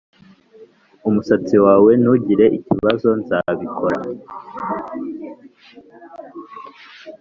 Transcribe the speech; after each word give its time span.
umusatsi 1.07 1.55
wawe. 1.65 1.91
ntugire 2.01 2.45
ikibazo, 2.57 3.07
nzabikora 3.19 3.99